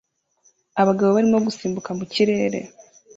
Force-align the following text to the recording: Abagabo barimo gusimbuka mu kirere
Abagabo 0.81 1.09
barimo 1.15 1.37
gusimbuka 1.47 1.89
mu 1.97 2.05
kirere 2.13 2.59